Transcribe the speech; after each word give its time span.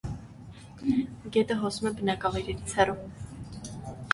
Գետը 1.35 1.57
հոսում 1.65 1.91
է 1.91 1.91
բնակավայրերից 2.01 2.75
հեռու։ 2.79 2.99